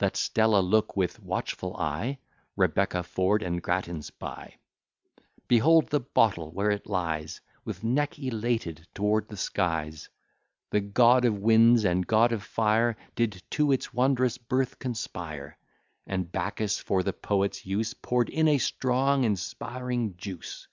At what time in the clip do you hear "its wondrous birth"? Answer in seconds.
13.72-14.78